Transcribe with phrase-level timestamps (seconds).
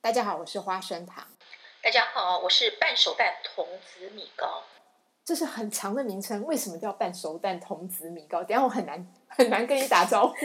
[0.00, 1.26] 大家好，我是花生糖。
[1.82, 4.62] 大家好，我是半熟蛋童子米糕。
[5.24, 8.44] 这是很长的名称，为什么叫半熟蛋童子米糕？
[8.44, 10.36] 等下我很难 很难跟你打招呼。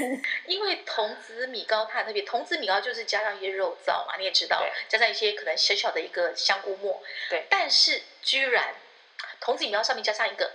[0.48, 7.04] 因为童子米糕它很特别，童子米糕就是加上一些肉燥嘛，你也知道，加上一些可能小小的一个香菇末。
[7.30, 8.74] 对，但是居然
[9.40, 10.52] 童子米糕上面加上一个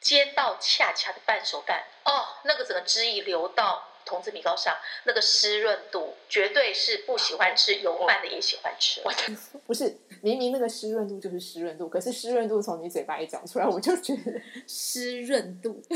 [0.00, 3.84] 煎到恰恰的半熟蛋，哦，那个整个汁液流到。
[4.08, 9.02] 童子米糕上那个湿润度，绝对是不喜欢吃油饭的也喜欢吃。
[9.04, 9.12] 我
[9.66, 15.82] 不是，明明那个湿润度就是湿润度，可是湿润度从你嘴巴里讲出来，我就觉得 湿润度。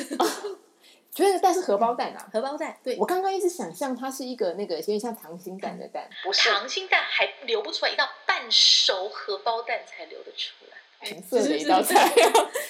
[1.15, 10.79] 觉得但是荷包蛋啊，荷包蛋，对我刚刚一直想象它是一个那个有点像溏心蛋的蛋，不是溏心蛋还流不出来，一道半熟荷包蛋才流得出来。
[11.11, 12.09] 红色的一道菜，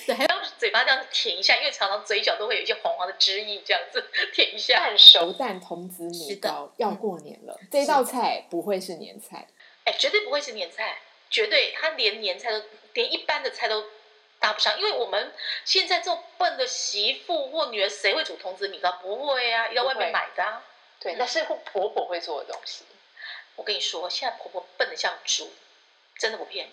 [0.07, 0.32] 对，还要
[0.63, 4.79] 嘴巴这样舔一下，因为常常嘴角都会有一些黄黄的汁液，这样子 舔一下。
[4.79, 9.49] 半熟蛋童子米糕要过年了，这道菜不会是年菜，
[9.83, 13.87] 哎，绝对不会是年菜，绝对它连年菜都连一般的菜都
[14.39, 18.93] 搭不上，因为我们现在这种笨的媳妇或女儿，谁会煮童子米糕？
[19.03, 20.45] 不会啊，要外面买的。
[20.45, 20.65] 啊。
[21.01, 22.85] 对，那是婆婆会做的东西。
[23.57, 25.51] 我跟你说，现在婆婆笨的像猪，
[26.17, 26.73] 真的不骗你。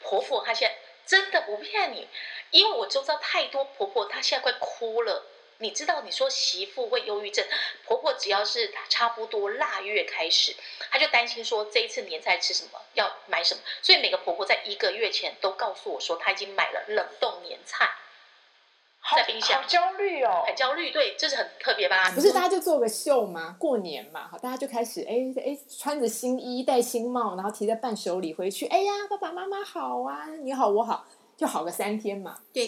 [0.00, 0.74] 婆婆她现在
[1.06, 2.08] 真的不骗你，
[2.50, 5.24] 因为我周遭太多婆婆，她现在快哭了。
[5.58, 7.44] 你知道，你说媳妇会忧郁症，
[7.86, 10.54] 婆婆只要是差不多腊月开始，
[10.90, 17.88] 她就担心说这一次年菜吃什么，要买什么，所以每个婆婆在一个月前都告诉我说，她已经买了冷冻年菜。
[19.14, 20.90] 在冰箱，好焦虑哦，很焦虑。
[20.90, 22.10] 对，这是很特别吧？
[22.14, 28.66] 不是，大家就做个秀嘛，过年嘛，好，大家就开始哎哎，穿着新衣，戴新帽，然后提着伴手礼回去。
[28.66, 31.04] 哎呀，爸爸妈妈好啊，你好我好，
[31.36, 32.42] 就好个三天嘛。
[32.52, 32.66] 对，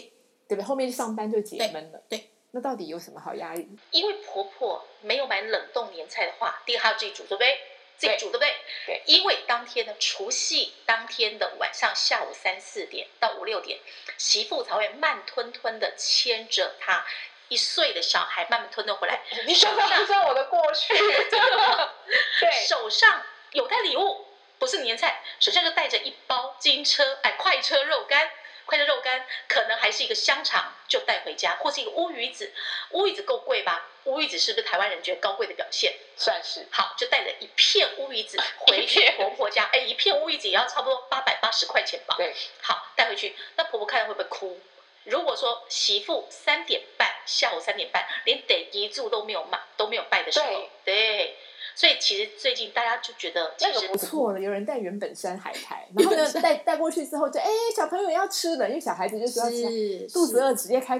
[0.48, 0.62] 对不对？
[0.62, 2.00] 后面上班就解闷了。
[2.08, 3.68] 对，那到底有什么好压力？
[3.90, 7.58] 因为婆婆没有买冷冻年菜的话，第一她要自己煮，对不对？
[7.96, 8.54] 自己煮对不对？
[8.84, 13.80] 对，因为当天的除夕当天的晚上下午三四点到五六点，
[14.18, 17.06] 媳妇才会慢吞吞的牵着她
[17.48, 19.22] 一岁的小孩慢慢吞吞回来。
[19.46, 23.22] 你手上不知道我的过去，对，手上
[23.52, 24.26] 有带礼物，
[24.58, 28.30] 不是年菜，手上就带着一包金车哎快车肉干。
[28.66, 32.52] 快的肉干可能还是一个香肠，就带回家，或是一个乌鱼子，
[32.90, 33.86] 乌鱼子够贵吧？
[34.04, 35.94] 乌鱼子是不是台湾人觉得高贵的表现？
[36.16, 36.66] 算是。
[36.70, 39.64] 好，就带着一片乌鱼子 回去婆婆家。
[39.72, 42.14] 哎，一片乌鱼子也要差不多八百八十块钱吧？
[42.18, 42.34] 对。
[42.60, 44.60] 好，带回去，那婆婆看了会不会哭？
[45.04, 51.36] 如果说媳妇三点半，下午三点半，连得一柱都没有买，都没有拜的时候，对。
[51.76, 60.98] 所以其实最近大家就觉得那个不错了，有人带原本山海苔，然后呢 带带过去之后就哎小朋友要吃的，因为小孩子就是要吃，肚子饿直接开。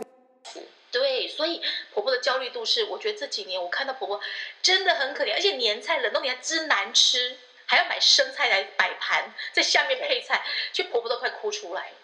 [0.93, 1.63] 对，所以
[1.95, 4.21] 婆婆的焦虑度是，我觉得这几年我看到婆婆
[4.61, 10.45] 真的很可怜，而且年菜冷冻年菜真难吃，还要买生菜来摆盘，在下面配菜，
[10.75, 11.97] 就婆婆都快哭出来了。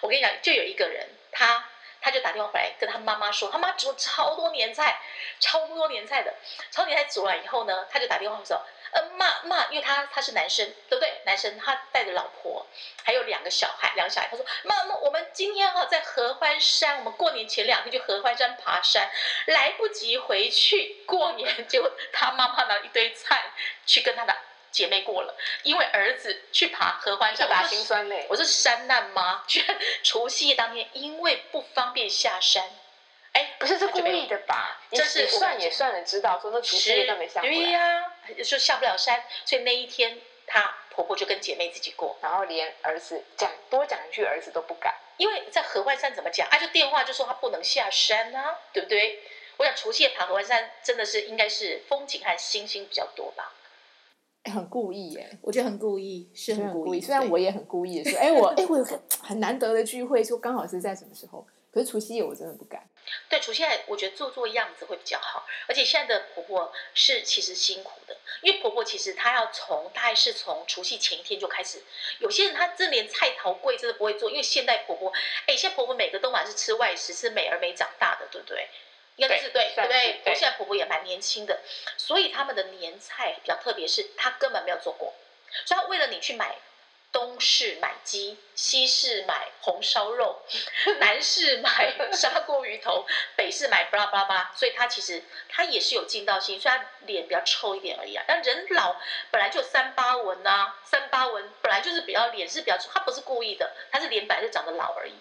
[0.00, 1.64] 我跟你讲，就有一个人他。
[2.00, 5.00] 他就打电话回来跟他妈妈说，他妈煮超多年菜，
[5.40, 6.34] 超多年菜的，
[6.70, 8.60] 超年菜煮完以后呢，他就打电话说，
[8.92, 11.20] 呃，妈妈，因为他他是男生，对不对？
[11.24, 12.66] 男生他带着老婆，
[13.04, 19.10] 还有两个小孩，两个小孩，他说，妈妈，我们今天哈在合欢山，我们过年前两天去合欢山爬山，
[19.46, 23.52] 来不及回去过年， 就他妈妈拿一堆菜
[23.84, 24.34] 去跟他的。
[24.70, 28.26] 姐妹过了，因为儿子去爬合欢山，爬心酸嘞。
[28.28, 32.64] 我是山难吗，居然除夕夜当天因为不方便下山，
[33.32, 34.80] 哎，不是这故意的吧？
[34.90, 38.12] 这是算也算了，知道说那除夕夜都没下对呀，
[38.44, 46.48] 就下不了山，所以那一天她婆婆就跟姐妹自己过，然后连儿子讲多讲一句，儿子都不敢，因为在合欢山怎么讲？
[46.48, 49.22] 啊，就电话就说他不能下山啊，对不对？
[49.56, 53.52] 我想除夕夜爬合欢山真的是应该是风景和星星比较多吧。
[54.48, 57.00] 很故意耶，我觉得很故意，是很故意。
[57.00, 61.46] 虽然我也很故意的说，哎，我哎，我有个很难得的聚会，说刚好是在什么时候？
[61.70, 62.88] 可是除夕夜我真的不敢。
[63.28, 65.46] 对，除夕夜我觉得做做样子会比较好。
[65.66, 71.82] 而且现在的婆婆是其实辛苦的，因为婆婆其实她要从大概是从除夕前一天就开始。
[72.20, 75.12] 有些人她真连菜头柜真的不会做，因为现代婆婆，
[75.46, 78.66] 哎，现在婆婆每个都晚是吃外食，是美而美长大的，对不对？
[79.18, 80.20] 应该是对，对不对？
[80.26, 81.60] 我现在婆婆也蛮年轻的，
[81.96, 85.12] 所以他们的年菜比较特别，是她根本没有做过，
[85.66, 86.56] 所以她为了你去买
[87.10, 90.40] 东市买鸡，西市买红烧肉，
[91.00, 93.04] 南市买砂锅鱼头，
[93.34, 98.24] 北市买巴拉巴拉巴拉，所以她其实她也是有劲道性，虽然脸比较臭一点而已啊。
[98.28, 98.94] 但人老
[99.32, 105.14] 本来就三八纹呐，三八纹本来就是比较脸是比较，她不是故意的，她是脸本来就长得老而已。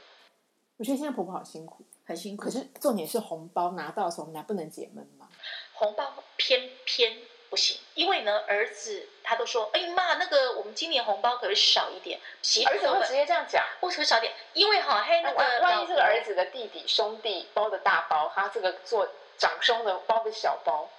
[0.77, 1.83] 我觉得现在婆婆好辛苦。
[2.07, 5.27] 很辛苦，可是重点是红包拿到的时候，我们俩不能解闷吗？
[5.73, 7.17] 红包偏偏
[7.49, 12.17] 不行，因为呢，儿子他都说，哎妈，那个我们今年红包可是少一点。
[12.41, 14.33] 媳妇儿子会直接这样讲，为什么少点？
[14.53, 20.89] 因为哈，嘿，那个万一这个儿子的弟弟兄弟包的大包，他这个做长兄的包的小包，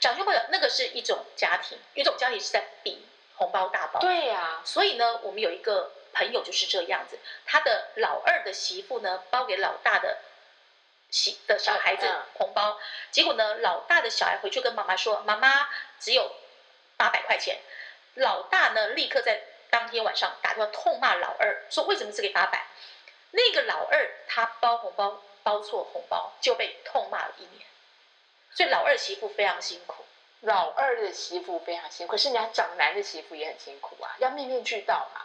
[0.00, 3.06] 长兄包那个是一种家庭，一种家庭是在比
[3.36, 4.00] 红包大包。
[4.00, 10.18] 对呀，所以呢，我们有一个朋友就是这样子，他的老二的媳妇呢，包给老大的。
[11.10, 12.78] 喜的小孩子红包，
[13.10, 15.68] 结果呢，老大的小孩回去跟妈妈说：“妈妈
[15.98, 16.34] 只有
[16.96, 17.58] 八百块钱。”
[18.16, 22.66] 老大呢，立刻在当天晚上打电话痛骂老二，说：“为什么只给八百？”
[23.30, 27.66] 那个老二他包红包包错红包，就被痛骂了一年。
[28.50, 30.04] 所以老二媳妇非常辛苦，
[30.40, 35.22] 老二的媳妇非常辛苦，可是人家长男的媳妇也很辛苦啊，要面面俱到嘛。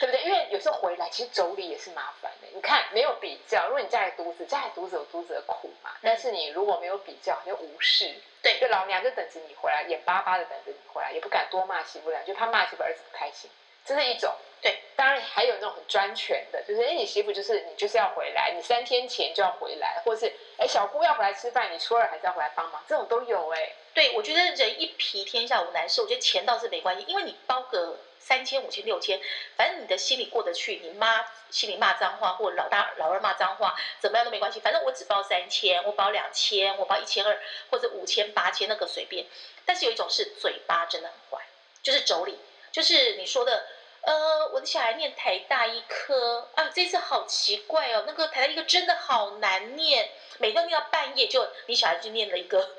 [0.00, 0.22] 对不对？
[0.24, 2.48] 因为有时候回来，其实妯娌也是麻烦的。
[2.52, 5.90] 你看，没有比较，如果你家里独子，家里独子有独子的苦嘛。
[6.02, 8.14] 但是你如果没有比较，就无视。
[8.42, 13.50] 对，就老娘就等着你回来，眼巴巴的等着你回来，也不敢多骂媳妇俩，就怕骂媳妇儿子不开心。
[13.86, 14.34] 这是一种。
[14.60, 23.72] 对，当然还有那种很专权的，就是哎，你媳妇就是你就是要回来，你三天前就要回来，或是哎小姑要回来吃饭，你初二还是要回来帮忙，这种都有哎。
[23.92, 27.98] 对，我觉得人一皮天下无难事，我觉得钱倒是没关系，因为你包个。
[28.24, 29.20] 三千、五千、六千，
[29.56, 30.76] 反正你的心里过得去。
[30.82, 34.60] 你妈心里骂脏话，或老大、老二骂脏话，怎么样都没关系。
[34.60, 37.38] 反正我只报三千，我报两千，我报一千二，
[37.70, 39.26] 或者五千、八千，那个随便。
[39.66, 41.44] 但是有一种是嘴巴真的很坏，
[41.82, 42.34] 就是妯娌，
[42.72, 43.66] 就是你说的。
[44.06, 52.58] 呃，我的小孩念台大医科啊，这次好奇怪哦，那个台大医科真的好难念，每天念到半夜，就你小孩就念了一个，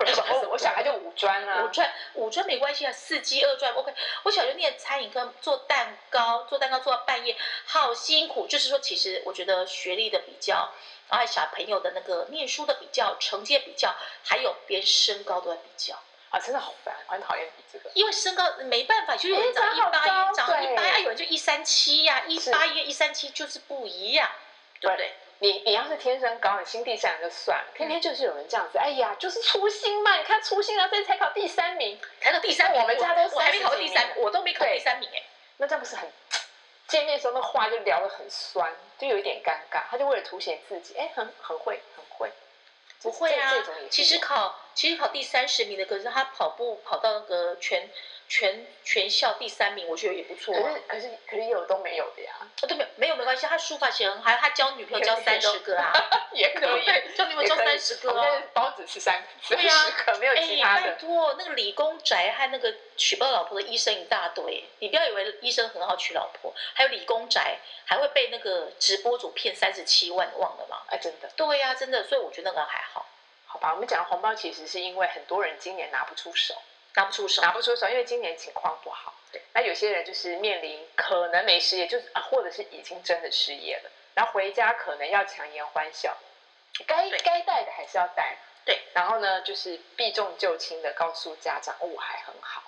[0.00, 3.92] 我我小孩就五专啊，五专五专没关系啊，四技二专 OK，
[4.22, 7.36] 我小学念餐饮科，做蛋糕，做蛋糕做到半夜，
[7.66, 8.46] 好辛苦。
[8.46, 10.70] 就是说，其实我觉得学历的比较，
[11.10, 15.98] 然后小朋友的那个念书的比较，成绩比较，还有连身高都在比较。
[16.32, 17.90] 啊，真的好烦，我很讨厌比这个。
[17.92, 24.30] 因为身高没办法，就有人长一八一，长一八一，有人就一三七呀，一八一、一三七就是不一样，
[24.80, 25.12] 对不对？
[25.40, 35.22] 你你要是天生高，你心地善良就算了，偏偏就是有人这样子，哎呀，就是粗心嘛，你看粗心啊，这次才考第三名，才考第三名，我们家都我还没考第三，我都没考第三名哎，
[35.58, 36.10] 那这样不是很
[36.88, 42.32] 见面时候那话就聊得很酸，就有一点尴尬，他就为了凸显自己，哎，很很会，很会。
[43.02, 43.52] 不会啊，
[43.90, 47.88] 其实考其实考第三十名的，可是他跑步跑到那个全
[48.28, 50.54] 全全校第三名，我觉得也不错。
[50.54, 52.32] 可是可是可是有都没有的呀，
[52.66, 55.92] 都没有没有没关系，他书法写很好，他交女朋友交 三十个啊，
[56.32, 56.84] 也可以，
[57.14, 58.42] 交女朋友交三十个哦。
[58.54, 60.92] 包子吃三对呀，可没有其他的。
[60.92, 70.78] 拜托，那个理工宅和那个娶不到老婆的医生一大堆，你不要以为医生很好娶老婆，还有理工宅还会被那个直播主骗三十七万，忘了吗？
[70.88, 71.28] 哎，真的。
[71.36, 73.06] 对呀，真的，所以我觉得那个还好。
[73.52, 76.54] 好吧，我们讲红包其实是因为很多人今年拿不出手，
[76.94, 79.12] 拿不出手，拿不出手，因为今年情况不好。
[79.30, 86.16] 对，那有些人就是面临可能没失业，就是啊，或者是已经真的失业了，然后回家可能要强颜欢笑，
[86.86, 88.38] 该该带的还是要带。
[88.64, 92.62] 对，然后呢，就是避重就轻的告诉家长，我还很好。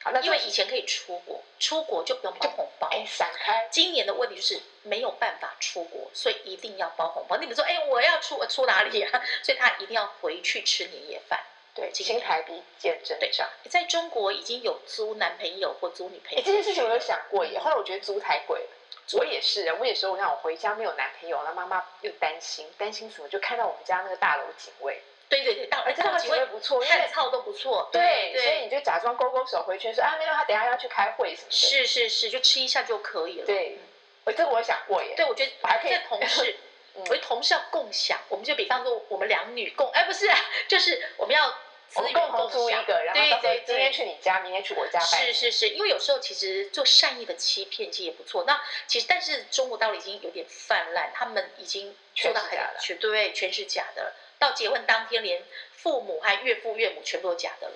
[0.00, 2.88] 对，好，那因为以前可以出国，出国就不用包红包。
[2.90, 3.68] 哎，闪开。
[3.70, 7.36] 今年的问题就是没有办法出国，所以一定要包红包。
[7.36, 9.22] 你们说，哎，我要出，我出哪里啊？
[9.44, 11.40] 所以他一定要回去吃年夜饭。
[11.72, 13.18] 对，新台币见证。
[13.20, 13.30] 对，
[13.68, 16.42] 在中国已经有租男朋友或租女朋友。
[16.44, 18.66] 这件事情我有想过耶，后来我觉得租太贵了。
[19.12, 23.28] 我也是啊，我也说，我想我回家没有男朋友，那妈妈又担心，担心什么？
[23.28, 25.02] 就看到我们家那个大楼警卫。
[25.30, 27.88] 对对对，大而且大楼警卫不错，看操都不错。
[27.90, 31.56] 对，所以你就假装勾勾手回去说啊，没有，他等下要去开会什么的。
[31.56, 33.46] 是是是，就吃一下就可以了。
[33.46, 33.78] 对，
[34.24, 35.14] 我这个我想过耶。
[35.16, 36.56] 对，我觉得我还可以同事，
[36.92, 40.28] 我觉得同事要共享，我们就比方说我们两女共，哎，不是，
[40.68, 41.54] 就是我们要。
[41.92, 45.00] 我们共同租一个，然后到时候今天去你家，明天去我家。
[45.00, 48.44] 是是是，因为有时候其实做善意的欺骗其实也不错。
[48.46, 54.14] 那其实但是中国道理已经有点泛滥，他们已经做到很全对全是假的了。
[54.40, 57.74] 到结婚当天，连父母还岳父岳母全部都假的了。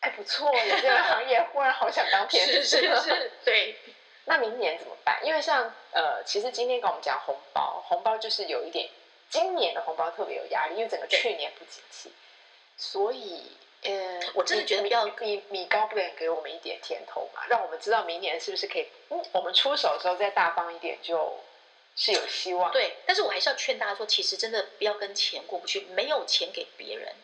[0.00, 2.64] 哎，不错，这个行业忽然好想当骗子。
[2.64, 3.76] 是是 是，对。
[4.24, 5.20] 那明年怎么办？
[5.24, 8.88] 因为像呃，其实今天跟我们讲红包，红包就是有一点，
[9.30, 12.12] 今年的红包特别有压力，因为整个去年不景气。
[12.76, 21.40] 所以，呃，我真的觉得比较米米高不能给我们一点甜头嘛，让我们知道明年是不是可以，嗯，我们出手的时候再大方一点，就
[21.98, 22.72] 是有希望。
[22.72, 27.14] 对，但是我还是要劝大家说，其实真的不要跟钱过不去，没有钱给别人，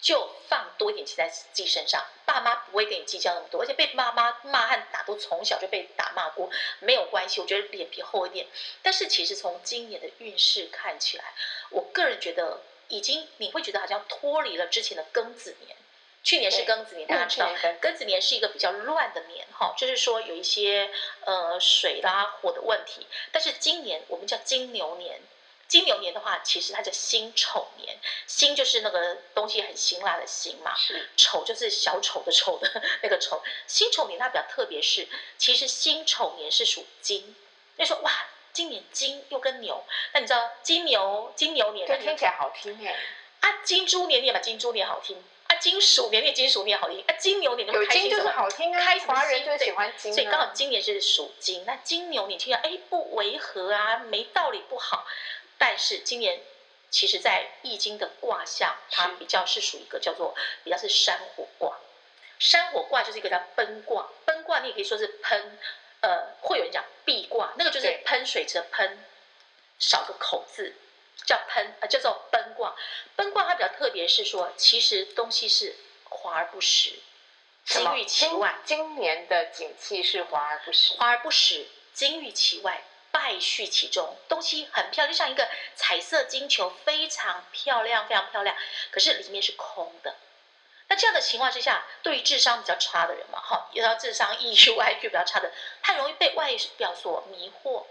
[0.00, 2.04] 就放多一点钱在自己身上。
[2.24, 7.40] 爸妈不会跟你计较那么多，而且被妈妈骂和打都从小就被打骂过，没有关系。
[7.40, 8.46] 我觉得脸皮厚一点。
[8.82, 11.34] 但是其实从今年的运势看起来，
[11.70, 12.60] 我个人觉得。
[12.90, 15.76] 已经你会觉得好像脱离了之前的庚子年，
[16.28, 20.90] 去年是庚子年，大家知道庚庚子年是一个比较乱的年哈，就是说有一些
[21.24, 23.06] 呃水啦火的问题。
[23.32, 25.22] 但是今年我们叫金牛年，
[25.68, 33.42] 金牛年的话，其实它叫辛丑年，辛就是那个东西很辛辣的辛嘛，是丑就是小丑的丑的那个丑。
[33.66, 35.08] 辛丑年它比较特别是，
[35.38, 37.34] 其实辛丑年是属金。
[37.76, 38.12] 那说哇，
[38.52, 39.82] 今年金又跟牛，
[40.12, 42.94] 那你知道金牛金牛年对，听起来好听哎，
[43.40, 45.22] 啊，金猪年你也把金猪年好听啊，
[45.60, 48.28] 金鼠年你也金鼠年好听啊，金牛年你有金就是？
[48.28, 55.06] 好听啊，开华人就喜欢金啊，所以刚好今年是属金，那金牛你听起来哎不违和啊，没道理不好，
[55.58, 56.40] 但是今年
[56.90, 60.34] 其实在易经的卦象，它比较是属于一个叫做
[60.64, 61.78] 比较是山火卦，
[62.38, 65.58] 山火卦就是一个叫奔卦，奔卦你也可以说是喷，
[66.00, 69.04] 呃，会有人讲壁卦，那个就是喷水池的喷，
[69.78, 70.74] 少个口字。
[71.24, 72.74] 叫喷，呃，叫做奔卦。
[73.16, 76.94] 奔卦它比较特别，是说其实东西是华而不实，
[77.64, 78.58] 金玉其外。
[78.64, 84.16] 今今年的景气是华而不实，华而不实，金玉其外，败絮其中。
[84.28, 88.56] 东西很漂亮，就像一个彩色金球，非常漂亮，非常漂亮，
[88.90, 90.16] 可是里面是空的。
[90.90, 97.84] 那这样的情况之下，对于智商比较差的人嘛，哈，要智商 EQ、IQ 比较差的，他容易被外表所迷惑，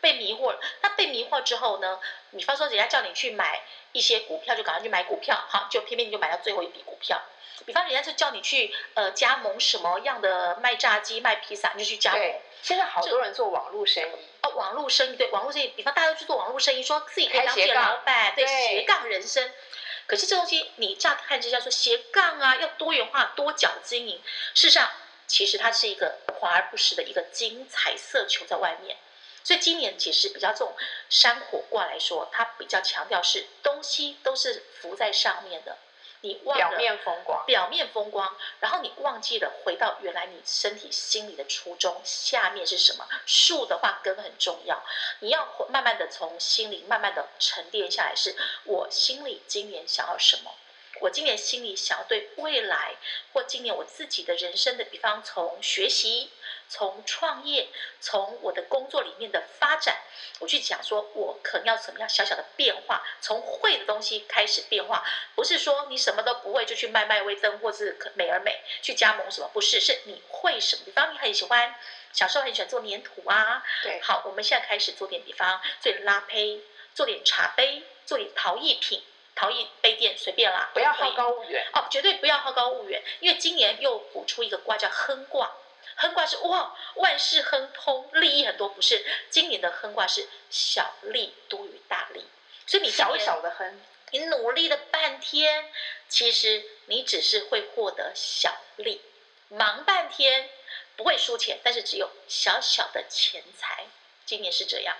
[0.00, 0.60] 被迷惑了。
[0.82, 1.98] 那被迷惑之后呢？
[2.30, 7.20] 比方说，人家叫你去买一些股票，就赶快去买股票，好，就偏偏你就买到最后一笔股票。
[7.66, 12.34] 比方人家就叫你去呃加盟什么样的卖炸鸡、卖披萨，你就去加盟。
[12.62, 19.52] 现在好多人做网络生意，哦，网络生意对网络生意，比方大家都去做网络生意，说自己可以当自己的开斜杠老板，对对斜杠人生。
[20.06, 24.22] 可是这东西你乍看之下说斜杠啊，要多元化、多角经营，
[24.54, 24.88] 事实上
[25.26, 28.96] 其实它是一个华而不实的一个金彩色球在外面。
[29.48, 30.76] 所以今年其实比较这种
[31.08, 35.78] 山火卦来说，它比较强调是东西都是浮在上面的，
[36.20, 43.08] 你忘了表面风光，表面风光，然后你忘记了回到原来你身体心里的初衷，下面是什么？
[43.24, 44.84] 树的话根很重要，
[45.20, 50.54] 你要慢慢的从心里慢慢的沉淀下来，是我心里今年想要什么？
[51.00, 52.96] 我今年心里想要对未来
[53.32, 56.32] 或今年我自己的人生的，比方从学习、
[56.68, 57.68] 从创业、
[58.00, 60.02] 从我的工作里面的发展，
[60.38, 65.02] 我去讲说我可能要什么样小小的变化，从会的东西开始变化，
[65.34, 70.82] 不是说你什么都不会就去卖卖微灯或是美而美去加盟什么，不是，是你会什么。
[70.84, 71.74] 比方你很喜欢，
[72.12, 76.60] 小时候很喜欢做粘土啊，对，好，我们现在开始做点，比方做点拉胚，
[76.94, 79.02] 做点茶杯，做点陶艺品，
[79.34, 85.50] 陶艺杯垫随便啦，不要好高骛远，哦，绝对不要好高骛远，因为今年又补出一个卦叫亨卦。
[85.96, 89.04] 亨卦是哇，万事亨通，利益很多，不是？
[89.30, 92.24] 今年的亨卦是小利多于大利，
[92.66, 93.80] 所以你小小的亨，
[94.10, 95.72] 你努力了半天，
[96.08, 99.00] 其实你只是会获得小利，
[99.48, 100.48] 忙半天
[100.96, 103.86] 不会输钱，但是只有小小的钱财。
[104.24, 104.94] 今年是这样，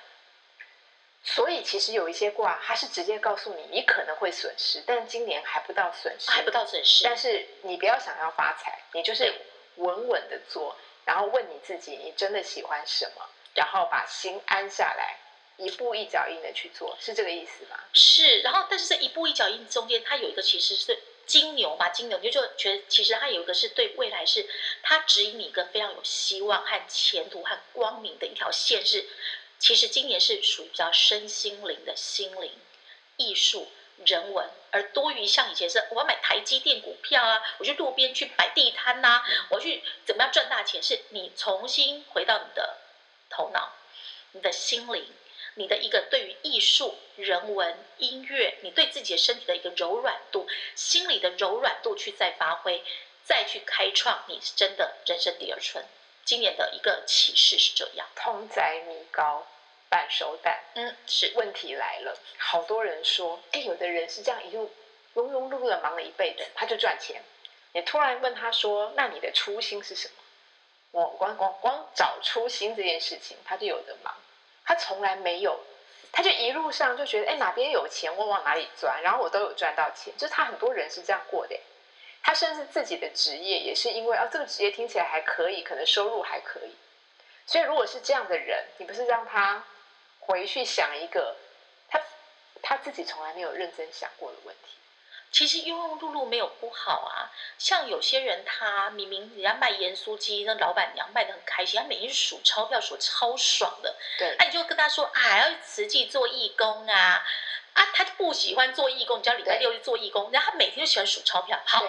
[1.23, 7.05] 所以其实有一些卦，它是直接告诉你你可能会损失，但今年还不到损失，还不到损失。
[7.05, 9.35] 但是你不要想要发财，你就是
[9.79, 13.23] 稳稳的做，然后问你自己，你真的喜欢什么，
[13.55, 15.19] 然后把心安下来，
[15.57, 17.79] 一步一脚印的去做，是这个意思吗？
[17.93, 24.49] 是，然后但是这一步一脚印中间，它有一个其实是金牛嘛，金牛你就觉得其实它有一个是对未来是
[24.83, 29.07] 它指引你一个非常有希望和前途和光明的一条线是，
[29.59, 32.53] 其实今年是属于比较身心灵的心灵
[33.17, 33.69] 艺术。
[34.07, 40.83] 人文，而多于像以前是我要买台积电股票啊，我去路边去摆地摊呐、我要去怎么样赚大钱？
[40.83, 42.79] 是你重新回到你的
[43.31, 43.73] 头脑、
[44.33, 45.07] 你的心灵、
[45.55, 52.85] 你的一个对于艺术、人文、音乐，你对自己的身体的一个柔软度、心理的柔软度去再发挥，
[53.25, 55.85] 再去开创你真的人生第二春。
[56.25, 59.47] 今年的一个启示是这样，通宰米糕，
[59.89, 60.59] 半熟蛋。
[60.75, 64.71] 嗯，是问题来了，好多人说，哎，有的人是这样一路
[65.15, 67.23] 庸庸碌碌的忙了一辈子，他就赚钱。
[67.73, 70.15] 你突然问他说，那你的初心是什么？
[70.91, 74.15] 我光光光找初心这件事情，他就有的忙。
[74.65, 75.61] 他从来没有，
[76.13, 80.13] 他就一路上就觉得，哎，哪边有钱我往哪里钻，然后我都有赚到钱。
[80.17, 81.59] 就是他很多人是这样过的。
[82.23, 86.75] 他甚至自己的职业也是因为，哦，这个职业听起来还可以，可能收入还可以。
[87.47, 89.65] 所以如果是这样的人，你不是让他
[90.29, 91.37] 回去想一个
[91.89, 92.01] 他
[92.63, 94.77] 他自己从来没有认真想过的问题。
[95.31, 107.25] 其实庸庸碌碌没有不好啊，像有些人他明明人家卖盐酥鸡，那老板娘卖的很开心，他每天数钞票数超爽的，对那、你就跟他说啊，还要实际做义工啊，
[107.75, 111.61] 啊，他不喜欢做义工，你叫礼拜六去做义工，然后他每天就喜欢数钞票。
[111.67, 111.83] 好，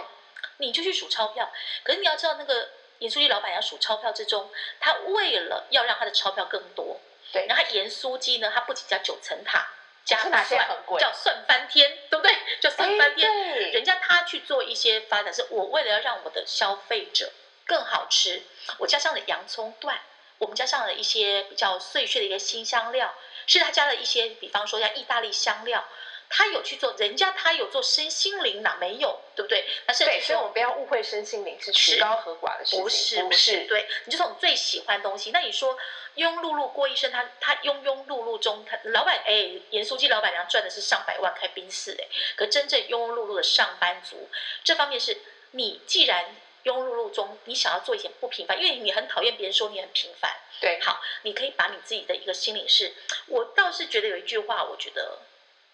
[0.58, 1.50] 你就去数钞票。
[1.84, 2.70] 可是你要知道，那个
[3.00, 7.00] 盐酥鸡老板要数钞票之中，他为了要让他的钞票更多，
[7.32, 9.68] 对，然后盐酥鸡呢，它不仅加九层塔，
[10.04, 10.68] 加大蒜
[11.00, 12.36] 叫蒜翻天，对不对？
[12.60, 13.32] 叫蒜翻天。
[13.72, 17.32] 人家他去做一些发展，是我为了要让我的消费者
[17.66, 18.44] 更好吃，
[18.80, 20.00] 我加上了洋葱段，
[20.40, 23.14] 我们加上了一些比较碎屑的一个新香料，
[23.46, 25.86] 是他加了一些，比方说像意大利香料。
[26.30, 29.66] 他有去做，人家他有做身心灵哪没有，对不对？
[29.88, 35.32] 那甚对，至所以我们不要误会身心灵是是曲高和寡的事情，不是不不是，对，你就从最喜欢的东西。
[35.32, 35.76] 那你说
[36.16, 39.32] 庸碌碌过一生，他他庸庸碌碌中，他老板哎，
[39.72, 44.30] 盐酥鸡老板娘赚的是上百万开宾士哎，可真正庸庸碌碌的上班族，
[44.64, 45.18] 这方面是
[45.52, 50.32] 你既然庸碌碌中，你想要做一点不平凡，因为你很讨厌别人说你很平凡。
[50.62, 52.94] 对，好，你可以把你自己的一个心理是，
[53.28, 55.20] 我倒是觉得有一句话，我觉得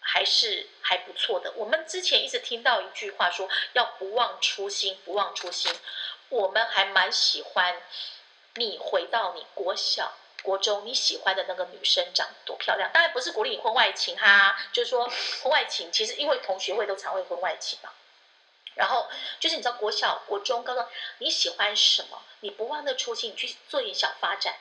[0.08, 1.52] 还是还不错的。
[1.56, 5.74] 我们之前一直听到一句话说，要不忘初心，不忘初心。
[6.28, 7.82] 我们还蛮喜欢
[8.54, 10.14] 你回到你国小。
[10.42, 12.88] 国中你喜欢的那个女生长得多漂亮？
[12.92, 15.10] 当然不是鼓励你婚外情哈，就是说
[15.42, 17.90] 婚外情，其实因为同学会都常会婚外情嘛。
[18.76, 19.08] 然后
[19.40, 20.86] 就是你知道国小、国中、高中
[21.18, 24.54] 你喜欢什么，你不忘那初心，你去做点小发展。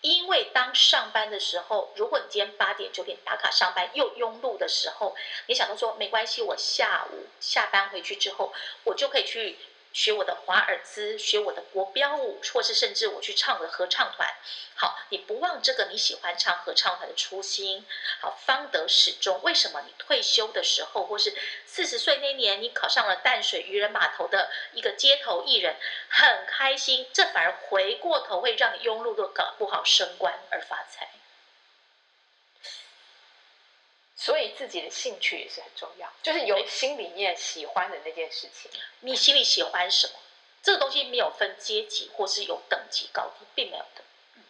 [0.00, 8.52] 因为当上班的时候，如果你今天八点九点打卡上班又拥路的时候，你想到说没关系，我下午下班回去之后，
[8.84, 9.56] 我就可以去
[9.92, 14.34] 学我的华尔兹，学我的国标舞，或是甚至我去唱我的合唱团。
[14.74, 17.84] 好，你不忘这个你喜欢唱合唱团的初心，
[18.20, 19.42] 好，方得始终。
[19.42, 25.76] 为什么你退休的时候，或是四十岁那年，你考上了淡水渔人码头的一个街头艺人，
[26.08, 31.08] 很开心，这反而回过头会让你庸碌的搞不好升官而发财。
[34.20, 38.68] 所以自己的兴趣也是很重要，就是由心里面喜欢的那件事情。
[39.00, 40.14] 你心里喜欢什么？
[40.60, 44.02] 这个东西没有分阶级，或是有等级高低，并没有的。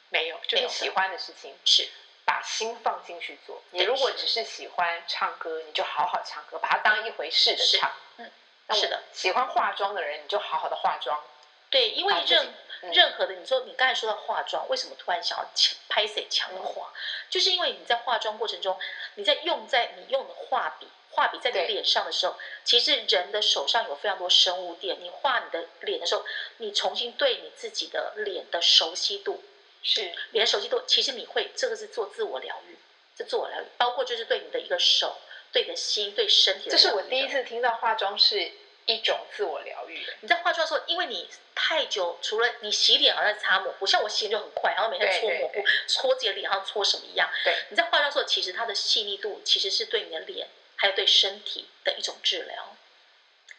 [0.08, 1.86] 没有，就是喜欢的事情，是
[2.24, 3.62] 把心放进去做。
[3.72, 7.92] 你如果只是喜欢唱歌，你就好好唱歌，把它当一回事的唱。
[8.16, 8.32] 嗯，
[8.72, 9.02] 是的。
[9.12, 11.22] 喜欢化妆的人，你就好好的化妆。
[11.70, 12.54] 对，因为任、嗯
[12.92, 15.50] 任何的，你说你刚才说到化妆，为什么突然想要
[15.88, 16.92] 拍谁强的化？
[17.28, 18.78] 就是因为你在化妆过程中，
[19.16, 24.96] 你在用在你用的画笔，画笔在你对脸上的时候，其实人的手上有非常多生物电。
[25.00, 26.24] 你画你的脸的时候，
[26.58, 29.42] 你重新对你自己的脸的熟悉度，
[29.82, 32.78] 是脸的熟悉度，其实你会这个是做自我疗愈，
[33.16, 35.16] 这自我疗愈，包括就是对你的一个手、
[35.50, 36.70] 对你的心、对身体。
[36.70, 38.52] 这是我第一次听到化妆是
[38.88, 40.04] 一种自我疗愈。
[40.22, 47.28] 你在化妆的时候，因为你太久，除了你洗脸好像擦抹布，像我洗脸就很快，然后每天搓抹布，搓自己的脸，好像搓什么一样。
[47.44, 52.74] 对，你在化妆的时候，其实它的细腻度其实是对你的脸还有对身体的一种治疗，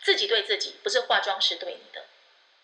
[0.01, 2.05] 自己对自己，不是化妆师对你的。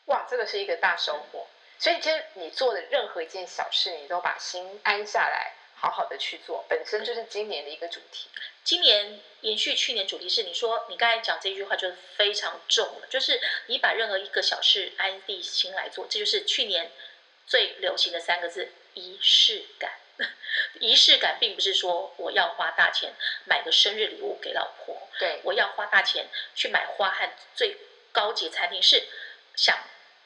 [0.06, 1.48] 哇，这个是一个大收获。
[1.78, 5.54] 所以，其实你做的任何一件小事，你都把心安下来，
[5.86, 8.28] 好好的去做，本身就是今年的一个主题。
[8.64, 16.92] 今年延续去年主题是，你说你刚才讲这句话就是非常重了，就是你把任何一个小事安地心来做，这就是去年
[17.46, 19.92] 最流行的三个字——仪式感。
[20.80, 23.14] 仪式感并不是说我要花大钱
[23.46, 27.78] 买个生日礼物给老婆，对，我要花大钱去买花和最
[28.12, 29.04] 高级餐厅，是
[29.56, 29.78] 想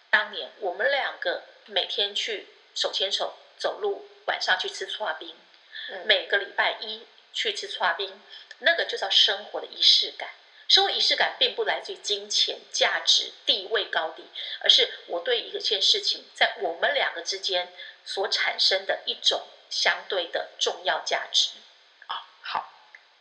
[0.09, 5.48] 当年我们两个每天去手牵手走路，晚上去吃串冰，嗯
[6.05, 8.21] 每个礼拜一去吃串冰，
[8.59, 10.29] 那个就叫生活的仪式感。
[10.67, 14.23] 生活仪式感并不来自于金钱、价值、地位高低，
[14.61, 17.73] 而是我对一件事情在我们两个之间
[18.05, 21.49] 所产生的一种相对的重要价值。
[22.05, 22.71] 啊，好，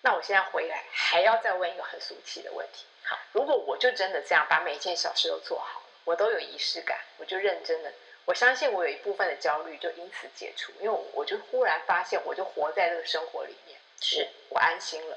[0.02, 2.84] 那我现在回来还要再问一个很俗气的问题。
[3.04, 7.90] 好，如果我就真的这样把每一件小事都做好了，我都有仪式感，我就认真的，
[8.28, 15.16] 我相信我有一部分的焦虑就因此解除，因为我我就忽然发现，我就活在这个生活里面，是我我安心了。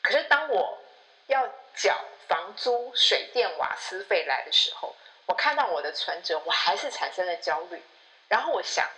[0.00, 0.78] 可是当我
[1.26, 7.82] 要缴房租、水电、瓦斯费来的时候，我看到我的存折，我还是产生了焦虑。
[8.28, 8.88] 然后我想，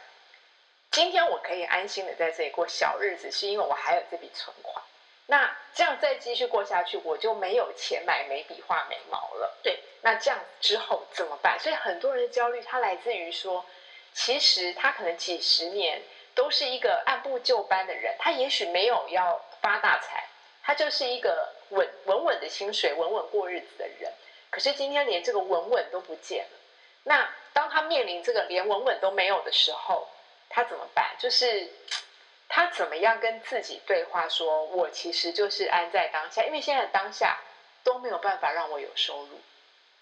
[0.93, 4.85] 今天我可以安心的在这里过小日子，是因为我还有这笔存款。
[5.31, 9.57] 那这样再继续过下去，我就没有钱买眉笔画眉毛了。
[9.63, 11.57] 对，那这样之后怎么办？
[11.61, 13.65] 所以很多人的焦虑，它来自于说，
[14.13, 16.03] 其实他可能几十年
[16.35, 20.27] 都是一个按部就班的人，他也许没有要发大财，
[20.65, 24.13] 他就是一个稳稳稳的薪水、稳稳过日子的人。
[24.51, 26.59] 可是今天连这个稳稳都不见了，
[27.05, 30.09] 那当他面临这个连稳稳都没有的时候，
[30.49, 31.15] 他怎么办？
[31.21, 31.71] 就是
[32.53, 37.39] 他怎么样跟自己对话说，我其实就是安在当下，因为现在的当下
[37.85, 39.41] 都没有办法让我有收入。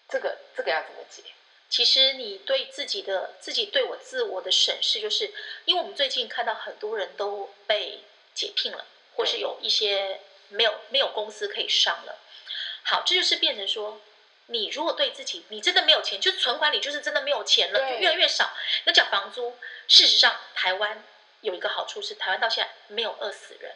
[0.09, 1.23] 这个这个要怎么解？
[1.69, 5.31] 其实你对自己的自己对我自我的审视，就是
[5.67, 8.01] 因为我们最近看到很多人都被
[8.33, 12.19] 解聘了，或是有一些没有没有公司可以上了。
[12.83, 14.01] 好，这就是变成说，
[14.47, 18.51] 你如果对自己你真的没有钱，就存款里就是真的没有钱了，就越来越少，
[18.87, 19.55] 要缴房租。
[19.87, 21.05] 事实上，台湾
[21.40, 23.74] 有一个好处是，台湾到现在没有饿死人。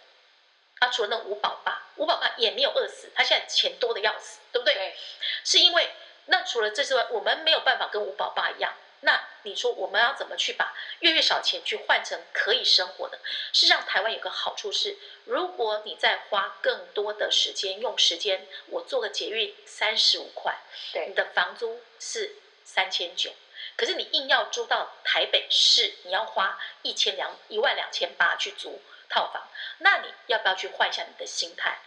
[0.81, 4.75] 啊，除了那五宝爸，五宝爸也没有饿死，他现在钱多的要死，对不对？
[4.75, 4.97] 对，
[5.45, 5.91] 是因为
[6.27, 8.75] 那除了这之外，我们没有办法跟五宝爸一样。
[9.05, 13.19] 那你说我们要怎么去把月月少钱去换成可以生活的？
[13.53, 20.57] 事实上，台湾有个好处是，如果你再花更多的时间，用时间，我做个捷运三十五块，
[20.93, 23.33] 对你的房租是三千九，
[23.77, 31.79] 可是你硬要租到台北市，你要花一千两一万两千八去租套房，那你要不要去换一下你的心态？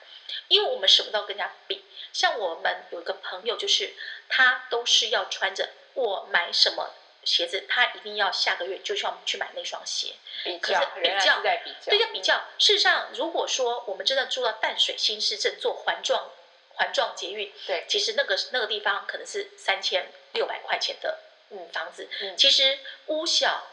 [0.48, 1.84] 因为我们什么都要跟人家比。
[2.12, 3.94] 像我们有一个朋友，就是
[4.30, 6.94] 他都是要穿着我买什么
[7.24, 10.16] 鞋子，他一定要下个月就需要去买那双鞋。
[10.44, 12.46] 比可是较，比较在比较，对，要比较。
[12.58, 16.32] 事实上，如果说我们真的住到淡水新市镇做环状
[16.76, 23.64] 环状捷运，对其实那个那个地方可能是三千六百块钱的嗯房子，嗯其实屋小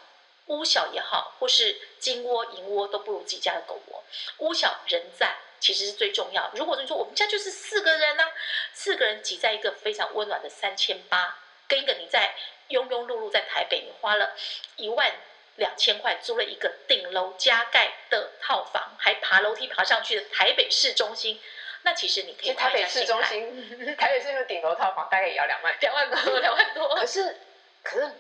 [0.47, 4.05] 屋小也好，或是金窝银窝都不如自己家的狗窝。
[4.39, 6.51] 屋小人在其实是最重要。
[6.55, 8.29] 如果你说我们家就是四个人呢、
[8.73, 12.35] 四个人挤在一个非常温暖的三千八，跟一个你在
[12.69, 14.35] 庸庸碌碌在台北，你花了
[14.77, 15.13] 一万
[15.57, 21.41] 两千块租了一个顶楼加盖的套房，还爬楼梯爬上去的台北市中心，
[21.83, 27.07] 那其实你可以 台北市中心，台北市的顶楼套房大概也要两万两万多，两万多可。
[27.07, 27.37] 是，
[27.83, 28.13] 可是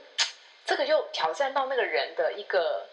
[0.65, 2.87] 这个又挑战到那个人的一个，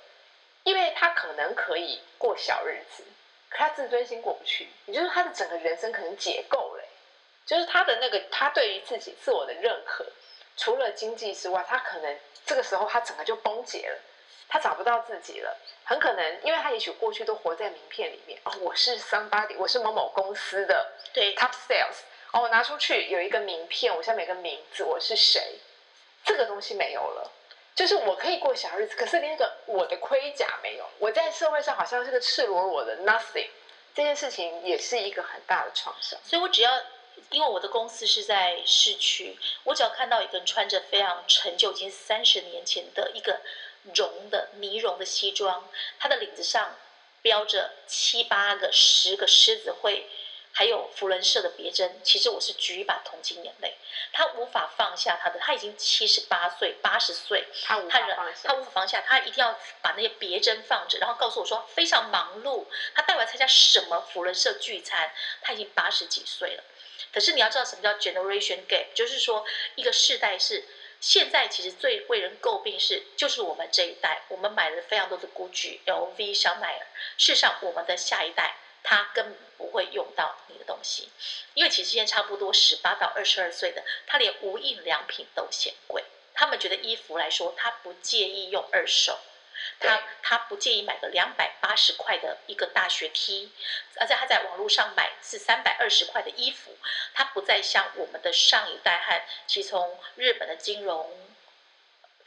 [0.63, 3.03] 因为他可能可以过小日子，
[3.49, 6.89] 可他自尊心过不去，也就是他的整个人生可能解构了欸，
[7.45, 10.05] 就是他的那个他对于自己自我的认可，
[10.57, 13.99] 除了经济之外，他可能这个时候他整个就崩解了。
[14.51, 21.99] 他找不到自己了，很可能，因为他也许过去都活在名片里面哦，我是 somebody，我是某某公司的对，top sales，
[22.31, 25.59] 哦，我拿出去有一个名片，我下面有个名字，我是谁，
[26.23, 27.31] 这个东西没有了。
[27.75, 33.47] 就是我可以过小日子，可是连个我的盔甲没有，我在社会上好像是个赤裸裸的 nothing，
[33.95, 36.19] 这件事情也是一个很大的创伤。
[36.25, 36.71] 所以我只要，
[37.29, 43.39] 因为我的公司是在市区，我只要看到一个人穿着非常陈旧，已经三十年前的一个
[43.93, 46.75] 绒的呢绒的西装，它的领子上
[47.21, 50.05] 标着七八个、十个狮子会，
[50.51, 53.77] 还有福伦社的别针，其实我是举一把同情眼泪。
[54.11, 66.63] 他无法放下他的，他已经七十八岁、八十岁，他无法放下他，无法放下，他一定要把那些别针放着，然后告诉我说非常忙碌，他带我来参加什么福伦社聚餐，他已经八十几岁了。
[67.13, 70.65] 可是你要知道什么叫 generation gap，就是说一个世代是
[70.99, 81.09] 现在其实最为人诟病是，就是我们这一代，我们买了非常多的 GUCCI、LV、香奈儿，事实上我们的下一代他根本不会用到你的东西，
[81.53, 86.03] 因为其实现在差不多十八到二十二岁的，他连无印良品都嫌贵。
[86.33, 89.19] 他们觉得衣服来说，他不介意用二手，
[89.79, 93.51] 他他不介意买个两百八十块的一个大学 T，
[93.99, 96.77] 而且他在网络上买是三百二十块的衣服，
[97.13, 101.28] 他不再像我们的上一代和其实从日本的金融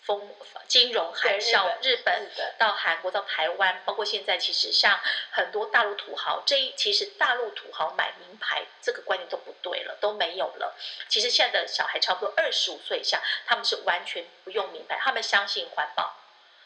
[0.05, 0.35] 风
[0.67, 4.99] 金融海啸，日本到韩国到台湾，包括现在其实像
[5.31, 10.75] 很多大陆土豪，这一其实大陆土豪买名牌这个观念都不对了，都没有了。
[11.09, 16.17] 其实现在的小孩差不多二十五岁以下，他们是完全不用名牌，他们相信环保，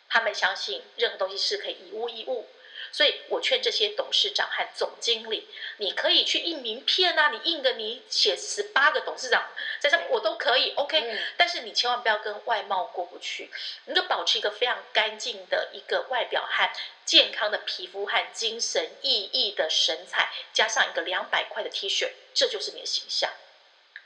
[0.08, 2.48] 他们相信任何东西是可以以物易物。
[2.96, 10.98] 所以我劝这些董事长和总经理，你可以去印名片啊，你印个你写十八个董事长在上面，我都可以，OK。
[11.02, 13.50] 嗯但是你千万不要跟外貌过不去，
[13.84, 16.70] 你就保持一个非常干净的一个外表和
[17.04, 23.30] 健康的皮肤和精神奕奕的神采，加上一个两百块的 T 恤，这就是你的形象。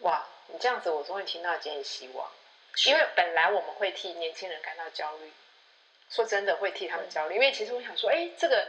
[0.01, 2.29] 哇，你这样子，我终于听到一点希望。
[2.87, 5.33] 因为本来我们会替年轻人感到焦虑，
[6.11, 8.67] 说真的会替他们焦虑，因为其实我想说，哎，这个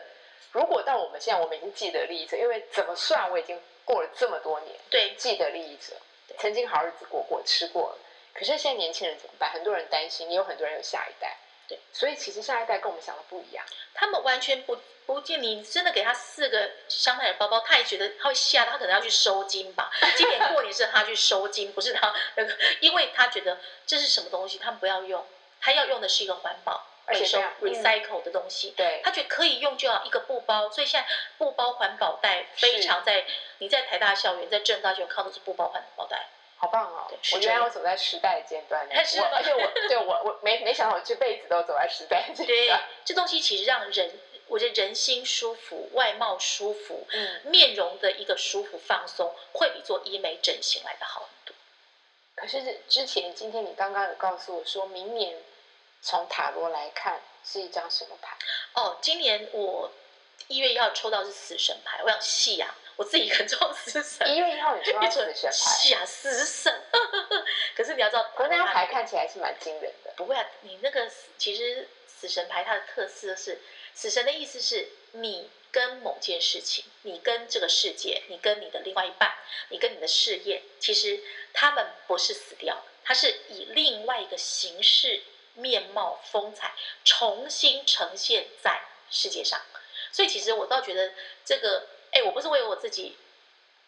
[0.52, 5.94] 如果到我们现在，我们已经既得利益者，因为怎么算我已经过了这么多年，对既得利益者，
[6.38, 7.98] 曾经好日子过过，吃过了。
[8.34, 9.52] 可是现在年轻人怎么办？
[9.52, 13.66] 很多人担心，也有很多人有下一代，对，所以其实下一代跟我们想的不一样。
[13.94, 19.92] 他们完全不不见你真的给他四个香奈儿包包，他也觉得他会吓，他可能要去收金吧。
[20.16, 25.26] 今年过年是他去收金，不是他那个，因为他觉得这是什么东西，他们不要用，
[25.60, 28.74] 他要用的是一个环保、而且这样、嗯 recycle 的东西。
[28.78, 33.26] 对，他觉得可以用就要，一个布包，所以现在布包环保袋非常在
[33.60, 51.56] 你在台大校园、在正大校园看到都是布包环保袋，好棒哦我原来我走在时代的尖端但，是我而且我对我我没没想到我这辈子都走在时代的尖对端。，这东西其实让人，我觉得人心舒服，外貌舒服，嗯，面容的一个舒服放松，会比做医美整形来的好很多。
[52.36, 55.38] 可是之前今天你刚刚有告诉我说，明年
[56.02, 58.36] 从塔罗来看是一张什么牌？
[58.74, 59.92] 哦，今年我
[60.48, 66.82] 一月一号抽到是死神牌，我想戏啊，我自己很抽死神，一月一号你抽到 死神牌，戏啊死神。
[67.76, 70.12] 可是你要知道，可是那张牌看起来是蛮惊人的。
[70.18, 73.62] 不会啊，你那个死其实死神牌它的特色是，
[73.94, 79.36] 死神的意思是你跟某件事情，你跟这个世界，你跟你的另外一半，
[79.70, 81.22] 你跟你的事业，其实
[81.54, 85.24] 他们不是死掉，它是以另外一个形式、
[85.62, 86.74] 面貌、风采
[87.06, 89.62] 重新呈现在世界上。
[90.12, 91.14] 所以其实我倒觉得
[91.46, 93.16] 这个，哎，我不是为我自己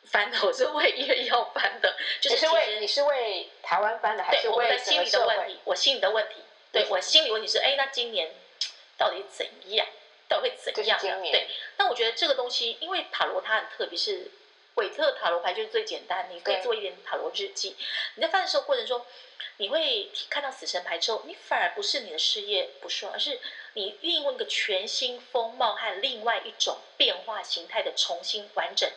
[0.06, 5.26] 翻的，我是为一月要翻的，就是你是其实为你是为台湾翻的，还是为心理的？
[5.26, 6.36] 问题，我心里的问题，
[6.72, 8.32] 对嗯我心理问题是，哎，那今年
[8.98, 9.86] 到底怎样？
[10.30, 14.32] 到底会怎样对，但我觉得这个东西，因为塔罗它很特别，是
[14.76, 17.76] 韦特塔罗牌就是最简单，你可以做一点塔罗日记。
[18.16, 19.06] 你在翻的时候过程中，
[19.58, 23.40] 你会看到死神牌之后，你反而不是你的事业不顺，而是
[23.74, 28.90] 你运用一个全新风貌和另外一种变化形态的重新完整。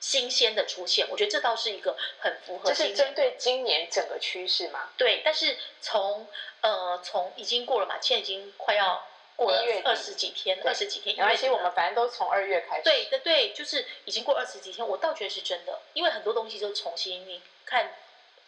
[0.00, 4.90] 新鲜的出现，我觉得这倒是一个很符合这是针对今年整个趋势吗？
[4.98, 6.28] 对，但是从
[6.60, 12.82] 呃从已经过了嘛，现在已经快要过了一月二十几天，二十几天，没关系，一月底了我们反正都从二月开始。
[12.84, 17.92] 对对对，就是已经过二十几天，我倒觉得是真的，因为很多东西就重新你看，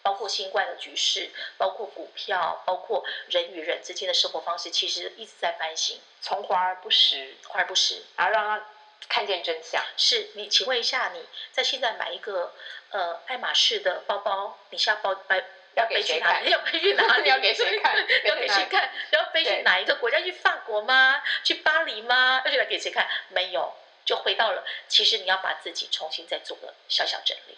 [0.02, 8.04] 包括新冠的局势，包括股票，包括人与人之间的生活方式，其实一直在翻新，从华而不实，华而不实。
[8.16, 8.66] 然后让他
[9.08, 9.84] 看见真相。
[9.96, 12.52] 是你，请问一下，你在现在买一个
[12.90, 15.42] 呃爱马仕的包包，你是要包背
[15.76, 16.50] 要给背 去哪里？
[16.50, 16.50] 谁看？
[16.50, 17.28] 要飞去哪里？
[17.28, 18.92] 要给谁看要给谁看？
[19.12, 20.20] 要飞去哪一个国家？
[20.20, 21.22] 去法国吗？
[21.44, 22.42] 去巴黎吗？
[22.44, 23.08] 要去来给谁看？
[23.28, 23.72] 没有，
[24.04, 24.66] 就回到了。
[24.88, 27.56] 其实你要把自己重新再做个小小整理。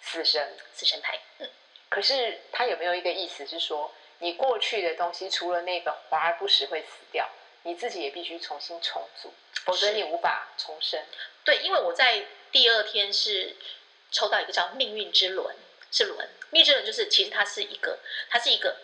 [0.00, 0.56] 死神。
[0.72, 1.50] 死神牌，嗯，
[1.88, 7.28] 可是他有没有一个意思是说，你过去的东西除了那个华而不实会死掉，
[7.62, 9.32] 你自己也必须重新重组，
[9.64, 11.02] 否则你无法重生。
[11.44, 13.56] 对，因为我在第二天是
[14.12, 15.56] 抽到一个叫命运之轮，
[15.96, 16.28] 是轮。
[16.50, 18.76] 命运之轮就是其实它是一个，它是一个，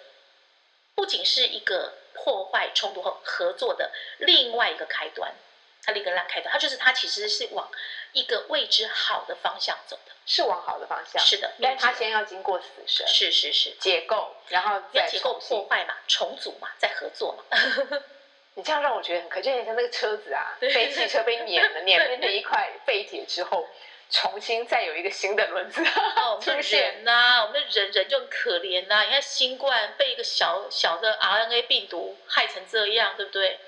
[0.94, 5.34] 不仅是一个破坏冲突和合作的另外一个开端，
[5.84, 7.70] 它另一个开端，它就是它其实是往
[8.12, 10.12] 一个未知好的方向走的。
[10.24, 13.04] 是往好的方向，是的，但是他命运之先要经过死神。
[13.08, 17.58] 是是是，解构，然后再要结构破坏嘛，重组嘛，再合作嘛。
[18.54, 20.72] 你这样让我觉得很可，就有点像那个车子啊，对。
[20.72, 23.68] 废汽车被碾了，碾变成一块废铁之后，
[24.12, 25.82] 重新再有一个新的轮子
[26.16, 26.60] 哦， 我们。
[26.60, 33.58] 人呐、我们的人人就很可怜呐、你看新冠被一个小小的 RNA 病毒害成这样，对不对？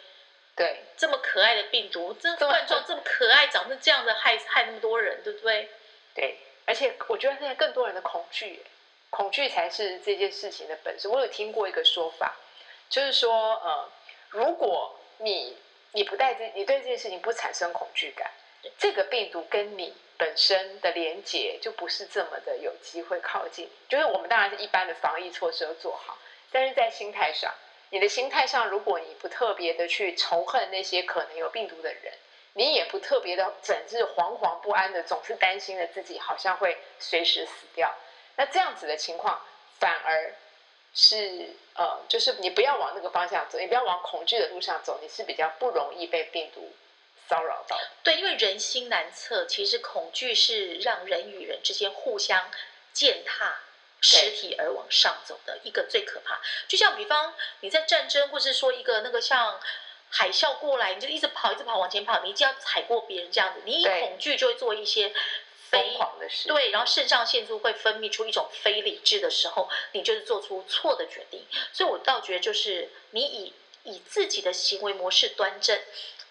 [0.55, 5.69] 对，这么可爱的病毒，这冠状这么可爱，长成这样的，害害那么多人，对不对？
[6.15, 8.63] 对，而且我觉得现在更多人的恐惧，
[9.11, 11.09] 恐惧才是这件事情的本质。
[11.09, 12.37] 我有听过一个说法，
[12.89, 13.91] 就是说，呃，
[14.29, 15.57] 如果你
[15.93, 18.31] 你不带这，你对这件事情不产生恐惧感，
[18.79, 23.71] 这个病毒跟你本身的连接就不是这么的有机会靠近。
[23.89, 26.19] 就是我们当然是一般的防疫措施都做好，
[26.51, 27.53] 但是在心态上，
[27.91, 32.13] 你的心态上，如果你不特别的去仇恨那些可能有病毒的人。
[32.57, 37.93] 你也不特别的整日惶惶不安的，总是担心着自己好像会随时死掉。
[38.37, 39.43] 那这样子的情况，
[39.81, 40.33] 反而
[40.95, 46.73] 是呃，就是你不要往那个方向走，你不要往恐惧的路上走，你是比较不容易被病毒
[47.29, 47.91] 骚扰到的。
[48.03, 52.51] 对，因为人心难测，其实恐惧是让人与人之间互相
[52.93, 53.61] 践踏。
[54.07, 59.59] 实体而往上走的一个最可怕，就像比方你在战争，或是说一个那个像
[60.11, 65.17] 海啸过来，你就一直跑，一直跑往前跑，你一定要踩过别人这样子，你一恐惧就会做一些疯
[65.71, 71.47] 非狂的事，对，然后肾上腺素会分泌出一种非理智的时候，你就是做出错的决定。
[71.73, 75.81] 所以我倒觉得，就是你以以自己的行为模式端正，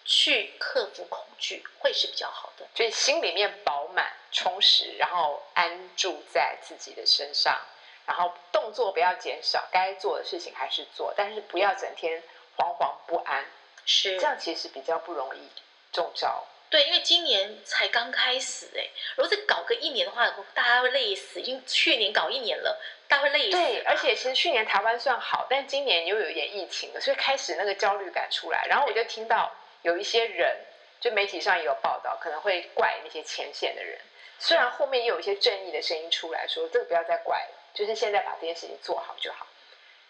[0.04, 2.66] 去克服恐惧，会是比较好的。
[2.74, 7.60] 所以心里面饱满、充实，然后安住在自己的身上，
[8.06, 12.22] 然后动作不要减少，该做的事情还是做，但是不要整天
[12.56, 13.46] 惶惶不安，
[13.86, 15.48] 是这样其实比较不容易
[15.92, 16.44] 中招。
[16.70, 21.40] 对，因为今年才刚开始哎，如果再搞个一年的话，大家会累死。
[21.40, 23.52] 已经去年搞一年了，大家会累死。
[23.52, 28.66] 对，而且其实去年台湾算好，但今年又有一点疫情了，所以开始那个焦虑感出来。
[28.68, 30.56] 然后我就听到有一些人，
[30.98, 34.00] 就媒体上也有报道，可能会怪那些前线的人，
[34.38, 39.46] 虽然后面也有一些正义的声音出来说，这个不要再怪了，就是现在把这件事情做好就好。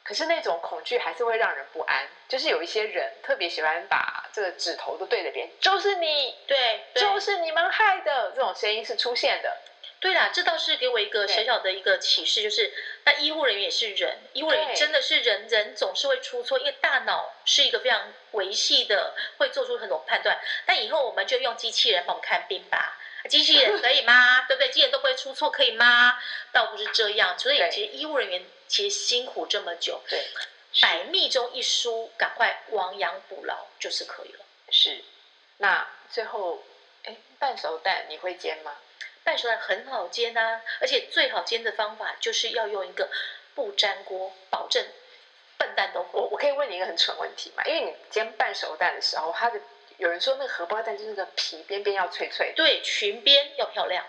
[0.04, 9.56] 可是那种恐惧还是会让人不安，就是有一些人特别喜欢把这个指头都对着别人，就是你，对，对就是你们害的，这种声音是出现的。
[10.04, 12.70] 对啦，这倒是给我一个小小的一个启示，就是
[13.06, 20.38] 那医护人员也是人，医护人员真的是人，人总是会出错，因为大脑是一个非常维系的，会做出很多判断。
[20.66, 22.98] 那以后我们就用机器人帮我们看病吧，
[23.30, 24.42] 机器人可以吗？
[24.46, 24.68] 对不对？
[24.68, 26.18] 机器人都不会出错，可以吗？
[26.52, 30.22] 倒不是这样，所以其实医护人员其实辛苦这么久，对，
[30.82, 34.44] 百密中一疏，赶快亡羊补牢就是可以了。
[34.70, 35.02] 是。
[35.56, 36.62] 那最后，
[37.04, 38.76] 哎，半熟蛋你会煎吗？
[39.24, 43.10] 半熟蛋很好煎啊，而且最好煎的方法就是要用一个
[43.54, 44.86] 不粘锅，保证
[45.56, 46.20] 笨蛋都会。
[46.20, 47.64] 我我可以问你一个很蠢问题嘛？
[47.64, 49.58] 因为你煎半熟蛋的时候，它的
[49.96, 54.04] 有人说那个荷包蛋就是那个皮边边要脆脆，对，裙边要漂亮，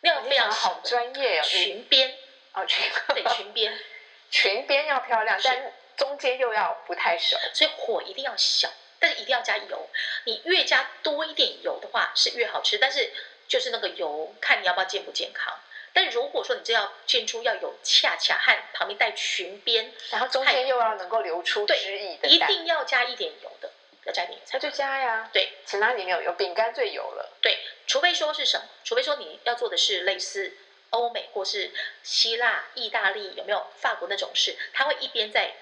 [0.00, 1.42] 那样你非常好专业哦。
[1.42, 2.16] 裙边，
[2.54, 3.78] 哦裙对裙边，
[4.30, 7.36] 裙边要漂亮，是但中间又要不太熟。
[7.52, 9.88] 所以火一定要小，但是一定要加油。
[10.24, 13.12] 你越加多一点油的话是越好吃，但是
[13.48, 15.58] 就是那个油看你要不要健不健康。
[15.92, 23.72] 但如果说你这要煎出要有恰恰和旁边带裙边，然后中间又要能够流出汁液的，一定要加一点油的，
[24.04, 25.28] 要加一点油才那就加呀。
[25.32, 25.54] 对。
[25.64, 27.36] 其他里面有油，饼干最油了。
[27.42, 28.66] 对，除非说是什么？
[28.84, 30.56] 除非说你要做的是类似
[30.90, 35.52] 欧美或是希腊、意大利，有没有法国那种事，它会一边在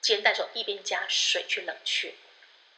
[0.00, 2.14] 煎蛋的时候一边加水去冷却，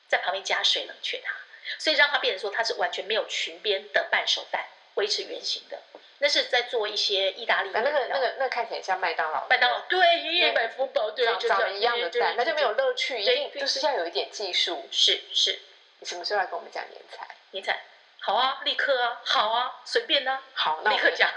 [0.09, 1.35] 在旁边加水冷却它，
[1.79, 5.81] 所以让它变成说它是完全没有裙边的半手蛋，维持圆形的。
[6.19, 11.27] 那是在做一些意大利那那个那个那个看起来像麦当劳，麦当劳对爷爷买福宝对，
[11.75, 14.89] 一样的蛋，那就没有乐趣，一对定就是要有一点技术。
[14.91, 15.59] 是是
[15.99, 17.29] 你什么时候来跟我们讲年菜？
[17.51, 17.79] 你猜
[18.19, 21.29] 好啊，立刻啊，好啊，随便啊，好，那立刻讲。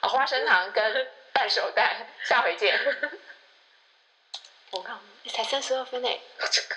[0.00, 2.76] 啊，花生糖跟 半熟蛋，下回见。
[4.72, 6.20] 我看才三十二分诶，
[6.50, 6.74] 这 个